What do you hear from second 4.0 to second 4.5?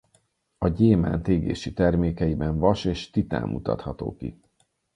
ki.